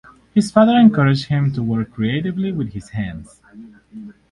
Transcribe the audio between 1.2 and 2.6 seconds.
him to work creatively